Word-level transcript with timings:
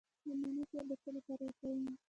د 0.25 0.27
مڼې 0.39 0.63
ګل 0.71 0.85
د 0.89 0.91
څه 1.01 1.09
لپاره 1.15 1.43
وکاروم؟ 1.47 1.95